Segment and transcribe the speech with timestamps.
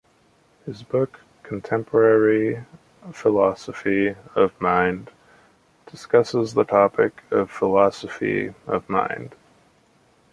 [0.65, 2.63] His book "Contemporary
[3.13, 5.11] Philosophy of Mind"
[5.85, 9.35] discusses the topic of philosophy of mind.